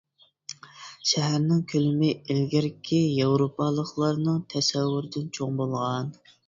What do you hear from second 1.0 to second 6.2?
شەھەرنىڭ كۆلىمى ئىلگىرىكى ياۋروپالىقلارنىڭ تەسەۋۋۇرىدىن چوڭ بولغان.